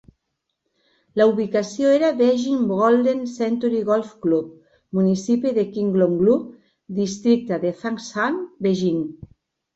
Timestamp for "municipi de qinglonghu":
5.01-6.39